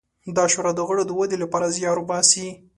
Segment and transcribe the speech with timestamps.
[0.35, 2.47] دا شورا د غړو د ودې لپاره زیار باسي.